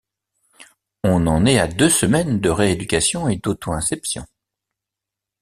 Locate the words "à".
1.59-1.67